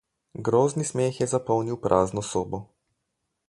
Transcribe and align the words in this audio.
Grozni 0.47 0.85
smeh 0.91 1.19
je 1.21 1.29
zapolnil 1.35 1.79
prazno 1.87 2.27
sobo. 2.33 2.65